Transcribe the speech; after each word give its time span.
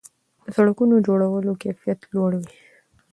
د 0.43 0.45
سړکونو 0.55 0.95
جوړولو 1.07 1.51
کیفیت 1.63 1.99
لوړ 2.13 2.31
وي. 2.41 2.51